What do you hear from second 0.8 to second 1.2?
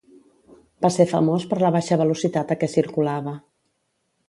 Va ser